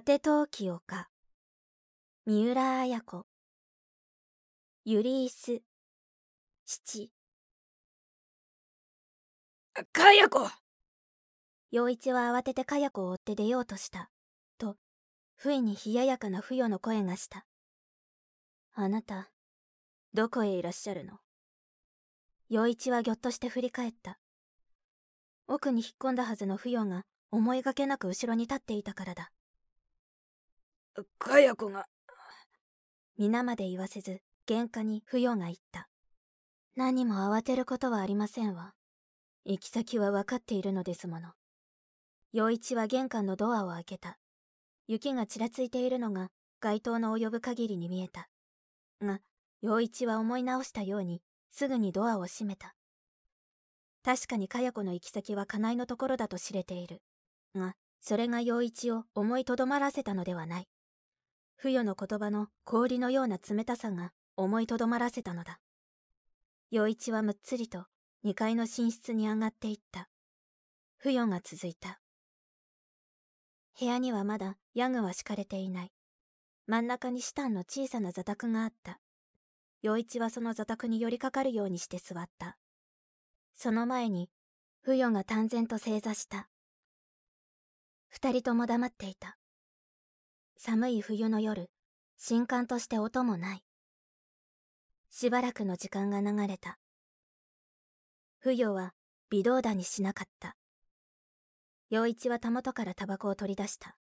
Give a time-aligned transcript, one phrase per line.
[0.00, 1.08] 果て陶器丘
[2.24, 3.26] 三浦綾子。
[4.86, 5.60] ユリース
[6.64, 7.10] 七。
[9.92, 10.50] かや子
[11.70, 14.08] 陽一は慌ててかや子を追って出ようとした。
[14.56, 14.76] と
[15.36, 17.44] 不意に冷ややかな不与の声がした。
[18.72, 19.28] あなた
[20.14, 21.18] どこへいらっしゃるの？
[22.48, 24.18] 陽一はぎょっとして振り返った。
[25.46, 29.30] 奥に引っ込んだはずの不与が思いがけなく後ろに立っていたからだ
[31.18, 31.86] かや子が。
[33.16, 35.88] 皆まで言わせず玄関に不与が言った。
[36.76, 38.74] 何も慌てることはありませんわ。
[39.44, 41.32] 行き先は分かっているのですもの。
[42.32, 44.18] 陽一は玄関のドアを開けた。
[44.86, 46.30] 雪がちらついているのが
[46.60, 48.28] 街灯の及ぶ限りに見えた。
[49.02, 49.20] が
[49.62, 52.74] 陽一は思い直したようにすぐにドアを閉めた。
[54.02, 57.02] 確かにかや子の行き先は家内のところだと知れている。
[57.54, 60.68] がそれが陽一を思いとどまらせたのではない。
[61.62, 65.60] 不与の言葉の氷のような冷たさが思いとどまらせたのだ。
[66.70, 67.84] 陽一はむっつりと
[68.24, 70.08] 2階の寝室に上がっていった。
[70.96, 72.00] 不与が続いた。
[73.78, 75.92] 部屋にはまだヤグは敷かれていない。
[76.66, 78.98] 真ん中にシタンの小さな座卓があった。
[79.82, 82.56] 陽一はその座卓に寄りかかるようにして座った。
[83.54, 84.30] その前に
[84.80, 86.48] 不与が淡然と正座した。
[88.08, 89.36] 二人とも黙っていた。
[90.62, 91.70] 寒い冬の夜
[92.18, 93.64] 新刊として音もない。
[95.08, 96.78] しばらくの時間が流れた。
[98.40, 98.92] 不与は
[99.30, 100.58] 微動だにしなかった。
[101.88, 103.96] 陽一はたもとからタバコを取り出した。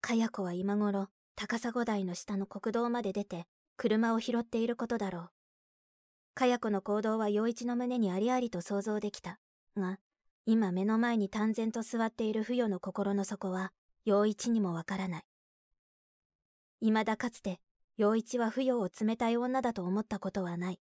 [0.00, 3.44] かや子は今頃高砂台の下の国道まで出て
[3.76, 5.30] 車を拾っていることだろう。
[6.32, 9.38] かや子の行動は陽一の胸にありありと想像できた。
[9.76, 9.98] が
[10.46, 13.74] 今目の前に淡然と座っている不与の心の底は
[14.08, 15.22] 陽一にもわからない。
[16.80, 17.60] 未だかつて、
[17.98, 20.80] 陽一は不要を冷たい女だと思ったことはない。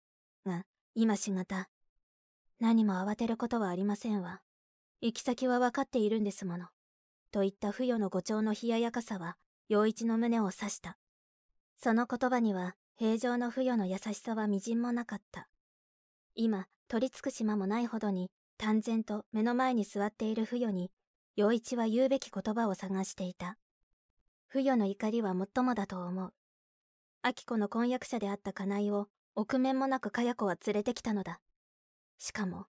[0.47, 1.69] が、今しがた。
[2.61, 4.41] 何も慌てることはありませんわ。
[5.03, 6.69] 行き先は分かっているんですもの。
[7.31, 9.37] といった不与の誤調の冷ややかさは、
[9.69, 10.97] 陽一の胸を刺した。
[11.77, 15.47] その言葉には、平常の不与の優しさはみじんもなかった。
[16.35, 20.91] 今、取り付く島もないほどに、淡然と目の前に座っている不与に
[21.37, 23.57] 陽一は言うべき言葉を探していた。
[24.49, 26.33] 不与の怒りはもっともだと思う。
[27.23, 31.41] 明子の婚約者であった金井を臆面もなくかや子は連れてきたのだ。
[32.19, 32.67] しかも、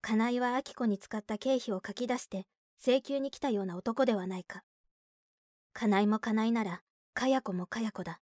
[0.00, 2.46] 金井は明子に使った経費を書き出して
[2.80, 4.64] 請求に来たような男ではないか。
[5.72, 6.82] 金井も金井なら、
[7.14, 8.20] かや子もかや子だ。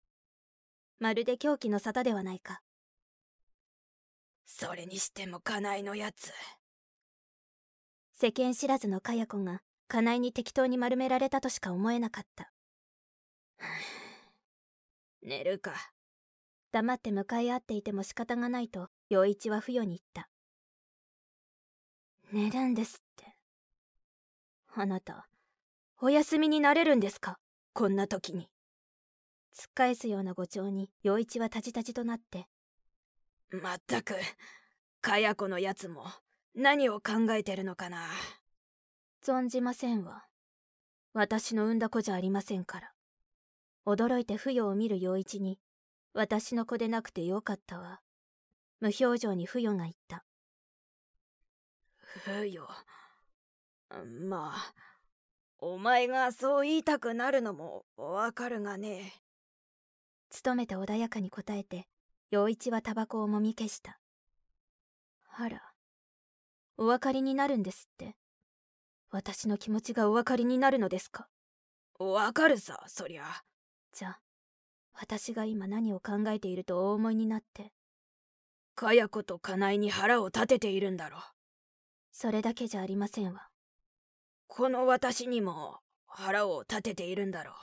[0.99, 2.61] まるで狂気の沙汰ではないか。
[4.45, 6.31] それにしても金井のやつ。
[8.13, 12.51] 世間知らずのかや子が家内に適当に丸められたとしか思えなかった。
[15.21, 15.73] 寝るか。
[16.71, 20.29] 黙って向かい合っていても仕方がないと陽一は不与に言った。
[22.31, 23.37] 寝るんですって。
[24.67, 25.29] あなた
[25.99, 27.39] お休みになれるんですか？
[27.73, 28.49] こんな時に。
[29.55, 32.47] 突っ返すような誤調に陽一はたじたじとなって。
[33.49, 34.15] まったく
[35.01, 36.05] かや子のやつも
[36.53, 38.09] 何を考えてるのかな。
[39.27, 40.23] 存じませんわ。
[41.11, 42.93] 私の産んだ子じゃありませんから。
[43.85, 45.59] 驚いて不与を見る陽一に
[46.13, 47.99] 私の子でなくてよかったわ。
[48.79, 50.23] 無表情に不与が言った。
[51.97, 52.61] 不与
[54.29, 54.73] まあ
[55.59, 59.11] お前がそう言いたくなるのもわかるがね。
[60.41, 61.89] 努めて穏やかに答えて
[62.31, 63.99] 陽一はタバコをもみ消した。
[65.35, 65.73] あら
[66.77, 68.15] お分かりになるんですって
[69.09, 71.27] 私の気持ちがお分かりになるのですか？
[71.99, 73.25] わかるさそりゃ。
[73.93, 74.19] じゃあ
[74.93, 77.71] 私が今何を考えているとお思いになって。
[78.75, 81.17] かや子と家内に腹を立てているんだろ。
[81.17, 81.21] う
[82.11, 83.47] それだけじゃありませんわ。
[84.47, 87.51] この私にも腹を立てているんだろ。
[87.51, 87.55] う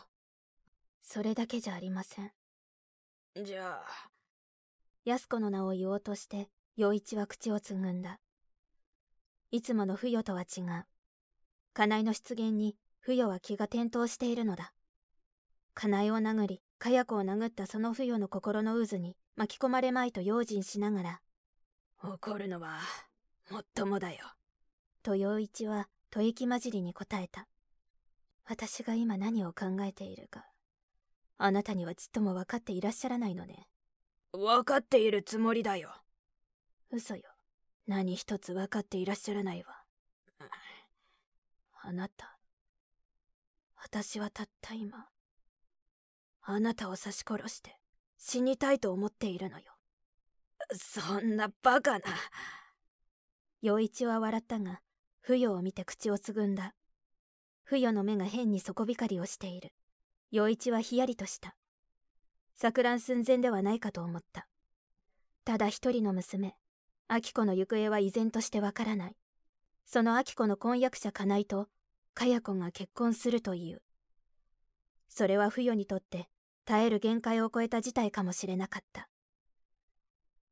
[1.02, 2.32] それだけじゃありません。
[3.44, 4.08] じゃあ。
[5.04, 8.18] 安子の名を言おうとして陽一は口をつぐんだ。
[9.50, 10.86] いつもの不与とは違う。
[11.74, 14.72] 家内の出現に不与は気が転倒しているのだ。
[15.74, 21.20] 家内を殴り、かや子を殴ったその不与の心の渦に巻き込まれまいと用心しながら、
[22.00, 22.78] 怒るのは、
[23.50, 24.24] もっともだよ。
[25.02, 27.48] と陽一は吐息混じりに答えた。
[28.46, 30.46] 私が今何を考えているか、
[31.38, 33.66] あなたにはちっとも分かっていらっしゃらないのね。
[34.32, 35.92] 分かっているつもりだよ。
[36.92, 37.22] 嘘よ。
[37.88, 39.84] 何一つ分かっていらっしゃらないわ。
[41.86, 42.38] あなた、
[43.76, 45.06] 私はたった今
[46.40, 47.78] あなたを刺し殺して
[48.16, 49.66] 死にたいと思っているのよ。
[50.74, 52.04] そんなバカな。
[53.60, 54.80] 陽一は笑ったが
[55.20, 56.74] 不与を見て口をつぐんだ。
[57.64, 59.74] 不与の目が変に底光りをしている。
[60.30, 61.54] 陽一はヒヤリとした。
[62.58, 64.48] 錯乱寸前ではないかと思った。
[65.44, 66.56] ただ一人の娘
[67.10, 69.16] 明子の行方は依然としてわからない。
[69.84, 71.68] その明子の婚約者金井と
[72.14, 73.82] かや子が結婚するという。
[75.08, 76.28] それは不与にとって
[76.64, 79.08] 耐える限界を超えた事態かもしれなかった。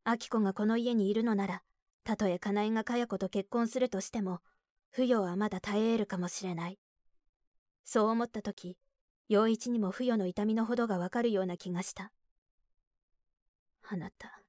[0.04, 1.62] 明子がこの家にいるのなら
[2.04, 4.40] たとえ金井がかや子と結婚するとしても
[4.90, 6.78] 不与はまだ耐え得るかもしれない。
[7.84, 8.76] そう思った時
[9.28, 12.12] 陽一にも不与の痛みのほどがわかるような気がした。
[13.88, 14.42] あなた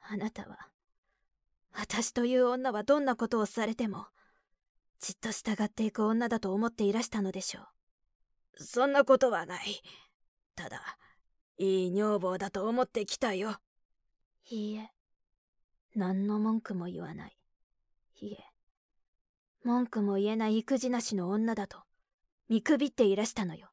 [0.00, 0.68] あなたは
[1.80, 4.06] 私という女はどんなことをされても
[5.00, 7.60] じっと従っていく女だと思っていらしたのでしょ
[8.58, 8.64] う。
[8.64, 9.80] そんなことはない。
[10.56, 10.80] ただ
[11.56, 13.58] いい女房だと思ってきたよ。
[14.50, 14.90] いいえ。
[15.94, 17.38] 何の文句も言わない。
[18.22, 18.44] いいえ。
[19.62, 21.78] 文句も言えない育児なしの女だと
[22.48, 23.70] 見くびっていらしたのよ。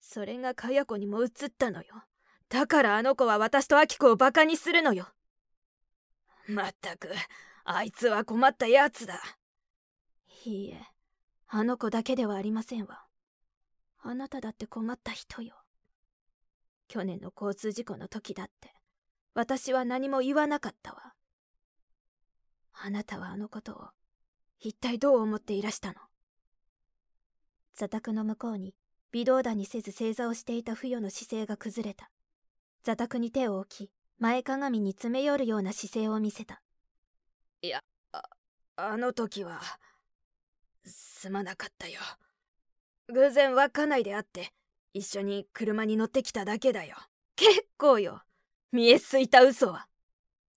[0.00, 2.04] それがかや子にも映ったのよ。
[2.48, 5.08] だからあの子は私とアキコをバカにするのよ。
[6.48, 7.08] まったく
[7.64, 9.20] あいつは困ったやつだ。
[10.44, 10.80] いいえ
[11.48, 13.04] あの子だけではありませんわ。
[13.98, 15.54] あなただって困った人よ。
[16.88, 18.70] 去年の交通事故の時だって
[19.34, 21.14] 私は何も言わなかったわ。
[22.74, 23.88] あなたはあのことを
[24.60, 25.94] 一体どう思っていらしたの？
[27.74, 28.74] 座卓の向こうに
[29.12, 32.10] 微動だにせず正座をしていた不与の姿勢が崩れた。
[32.84, 36.62] 座卓に手を置き前かがみに詰め寄るような姿勢を見せた。
[37.62, 37.82] いや
[38.12, 38.22] あ
[38.76, 39.60] あの時は
[40.84, 42.00] すまなかったよ。
[43.08, 44.52] 偶然稚内で会って
[44.94, 46.96] 一緒に車に乗ってきただけだよ。
[47.36, 48.22] 結構よ。
[48.72, 49.86] 見えすいた嘘は。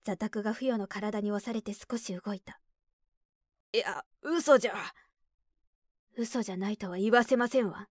[0.03, 2.59] 座卓が不与の体に押されて少し動いた。
[3.73, 4.73] いや嘘じゃ。
[6.17, 7.87] 嘘じゃないとは言わせませんわ。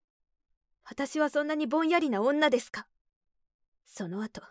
[0.85, 2.87] 私はそんなにぼんやりな女ですか。
[3.85, 4.41] その後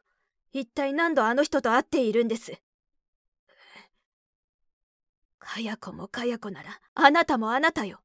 [0.58, 2.52] 一体何度あの人と会っているんです？
[5.38, 8.00] かや子もかや子ならあなたもあなたよ。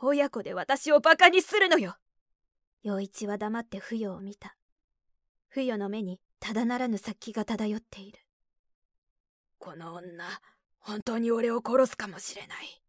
[0.00, 1.96] 親子で私をバカにするのよ。
[2.84, 4.56] 陽一は黙って不与を見た。
[5.48, 8.20] 不与の目にただならぬ殺気が漂っている。
[9.58, 10.24] この女
[10.78, 12.80] 本当に俺を殺すかもしれない。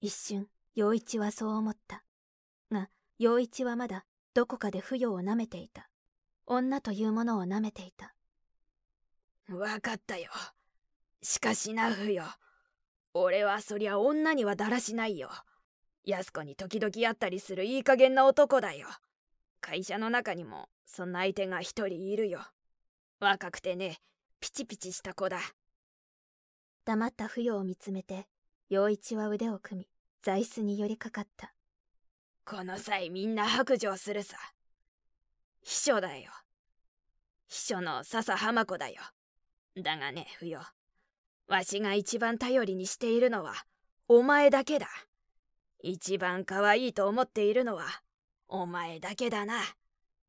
[0.00, 2.02] 一瞬陽一はそう思った。
[2.70, 2.88] が
[3.18, 5.90] 陽一はまだどこかで不与をなめていた。
[6.46, 8.13] 女というものをなめていた。
[9.48, 10.30] 分かったよ。
[11.22, 12.22] しかしな不与
[13.12, 15.30] 俺はそりゃ女にはだらしないよ。
[16.04, 18.88] 安子に時々会ったりするいい加減な男だよ。
[19.60, 22.40] 会社の中にもそんな相手が一人いるよ。
[23.20, 23.98] 若くてね
[24.40, 25.38] ピチピチした子だ。
[26.84, 28.26] 黙った不与を見つめて
[28.68, 29.88] 陽一は腕を組み
[30.22, 31.54] 座椅子に寄りかかった。
[32.44, 34.36] この際みんな白状するさ。
[35.62, 36.30] 秘書だよ。
[37.46, 39.00] 秘書の笹浜子だよ
[39.76, 40.64] だがね不与
[41.48, 43.54] わしが一番頼りにしているのは
[44.08, 44.86] お前だけだ。
[45.82, 47.86] 一番可愛いと思っているのは
[48.48, 49.60] お前だけだな。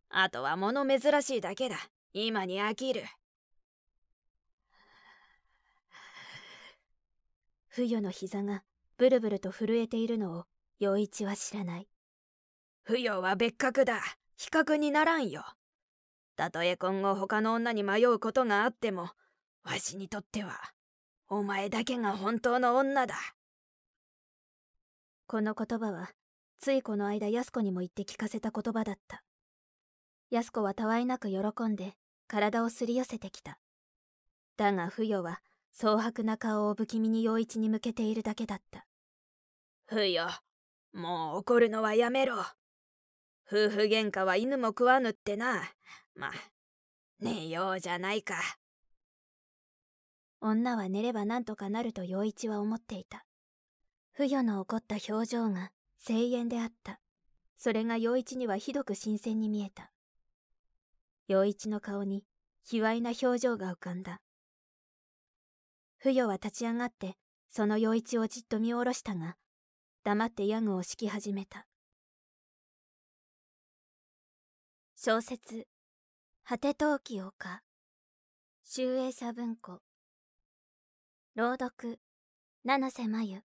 [0.09, 1.77] あとは物珍しいだけだ。
[2.13, 3.03] 今に飽きる。
[7.67, 8.63] 不与の膝が
[8.97, 10.45] ブルブルと震えているのを
[10.79, 11.87] 陽一は知らない。
[12.83, 14.01] 不与は別格だ。
[14.37, 15.43] 比較にならんよ。
[16.35, 19.09] たとえ今後他の女に迷うことがあっても
[19.65, 20.59] わしにとっては
[21.27, 23.15] お前だけが本当の女だ。
[25.25, 26.11] この言葉は
[26.59, 29.23] ついこの間安子にも言って聞かせた言葉だった。
[30.29, 31.95] 安子はたわいなく喜んで
[32.27, 33.57] 体をすり寄せてきた。
[34.55, 35.41] だが不与は
[35.73, 38.85] 蒼白な顔を不気味に陽一に向けているだけだった。
[39.87, 40.27] 不与
[40.93, 42.35] もう怒るのはやめろ。
[43.47, 45.63] 夫婦喧嘩は犬も食わぬってな。
[46.13, 46.31] まあ
[47.19, 48.35] 寝ようじゃないか
[50.45, 53.25] 女は寝ればなんとかなると陽一は思っていた。
[54.11, 55.71] 不与の怒った表情が
[56.07, 56.99] 声援であった。
[57.57, 59.91] それが陽一にはひどく新鮮に見えた。
[61.27, 62.25] 陽一の顔に
[62.63, 64.21] 卑猥な表情が浮かんだ。
[65.97, 67.17] 不与は立ち上がって
[67.49, 69.37] その陽一をじっと見下ろしたが
[70.03, 71.65] 黙ってヤグを敷き始めた。
[74.95, 75.67] 小説
[76.45, 77.63] 「果て陶器丘」
[78.63, 79.81] 集英社文庫。
[81.35, 81.97] 朗読。
[82.63, 83.41] 七瀬真由。